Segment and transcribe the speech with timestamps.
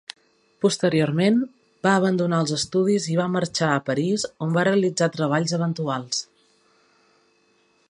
[0.63, 1.35] Posteriorment,
[1.87, 6.25] va abandonar els estudis i va marxar a París on va realitzar treballs eventuals.